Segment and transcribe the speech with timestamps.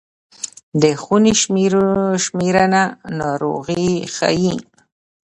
[0.81, 1.33] د خونې
[2.27, 2.83] شمېرنه
[3.19, 4.55] ناروغي ښيي.